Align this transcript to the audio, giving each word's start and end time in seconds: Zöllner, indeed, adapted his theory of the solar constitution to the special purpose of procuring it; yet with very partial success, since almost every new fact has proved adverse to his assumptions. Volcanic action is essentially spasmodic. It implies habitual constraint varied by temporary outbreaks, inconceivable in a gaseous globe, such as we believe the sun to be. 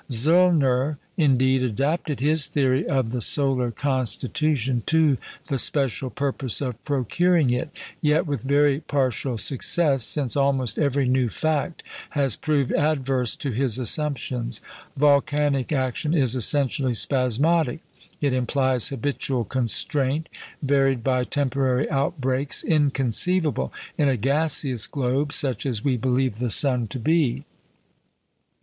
Zöllner, 0.09 0.97
indeed, 1.15 1.61
adapted 1.61 2.19
his 2.21 2.47
theory 2.47 2.87
of 2.87 3.11
the 3.11 3.21
solar 3.21 3.69
constitution 3.69 4.81
to 4.87 5.19
the 5.47 5.59
special 5.59 6.09
purpose 6.09 6.59
of 6.59 6.83
procuring 6.83 7.51
it; 7.51 7.69
yet 8.01 8.25
with 8.25 8.41
very 8.41 8.79
partial 8.79 9.37
success, 9.37 10.03
since 10.03 10.35
almost 10.35 10.79
every 10.79 11.07
new 11.07 11.29
fact 11.29 11.83
has 12.17 12.35
proved 12.35 12.71
adverse 12.71 13.35
to 13.35 13.51
his 13.51 13.77
assumptions. 13.77 14.59
Volcanic 14.97 15.71
action 15.71 16.15
is 16.15 16.35
essentially 16.35 16.95
spasmodic. 16.95 17.81
It 18.21 18.33
implies 18.33 18.87
habitual 18.89 19.43
constraint 19.45 20.29
varied 20.63 21.03
by 21.03 21.25
temporary 21.25 21.87
outbreaks, 21.91 22.63
inconceivable 22.63 23.71
in 23.99 24.09
a 24.09 24.17
gaseous 24.17 24.87
globe, 24.87 25.31
such 25.31 25.67
as 25.67 25.83
we 25.85 25.95
believe 25.95 26.39
the 26.39 26.49
sun 26.49 26.87
to 26.87 26.97
be. 26.97 27.45